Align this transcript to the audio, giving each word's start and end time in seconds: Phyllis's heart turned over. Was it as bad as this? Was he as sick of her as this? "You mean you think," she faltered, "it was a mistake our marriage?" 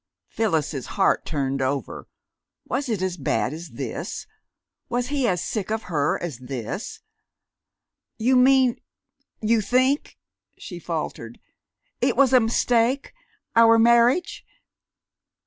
Phyllis's 0.29 0.87
heart 0.97 1.27
turned 1.27 1.61
over. 1.61 2.07
Was 2.65 2.89
it 2.89 3.03
as 3.03 3.17
bad 3.17 3.53
as 3.53 3.69
this? 3.73 4.25
Was 4.89 5.09
he 5.09 5.27
as 5.27 5.43
sick 5.43 5.69
of 5.69 5.83
her 5.93 6.17
as 6.23 6.39
this? 6.39 7.01
"You 8.17 8.35
mean 8.35 8.81
you 9.41 9.61
think," 9.61 10.17
she 10.57 10.79
faltered, 10.79 11.39
"it 12.01 12.17
was 12.17 12.33
a 12.33 12.39
mistake 12.39 13.13
our 13.55 13.77
marriage?" 13.77 14.43